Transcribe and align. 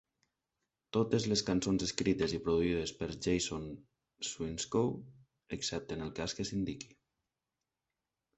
Totes 0.95 1.25
les 1.31 1.43
cançons 1.49 1.83
escrites 1.87 2.33
i 2.37 2.39
produïdes 2.47 2.93
per 3.01 3.09
Jason 3.25 3.67
Swinscoe, 4.31 4.95
excepte 5.59 5.99
en 5.99 6.03
el 6.09 6.11
cas 6.23 6.37
que 6.41 6.49
s'indiqui. 6.53 6.91